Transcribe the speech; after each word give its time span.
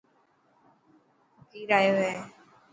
فقير 1.37 1.69
ايو 1.79 1.93
هي. 2.01 2.13